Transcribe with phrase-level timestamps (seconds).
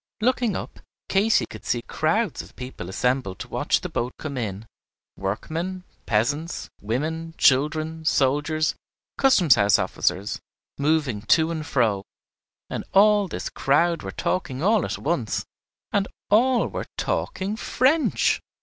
[0.19, 0.79] Looking up,
[1.09, 4.65] Katy could see crowds of people assembled to watch the boat come in,
[5.15, 8.73] workmen, peasants, women, children, soldiers,
[9.19, 10.39] custom house officers,
[10.79, 12.03] moving to and fro,
[12.67, 15.45] and all this crowd were talking all at once
[15.91, 18.41] and all were talking French!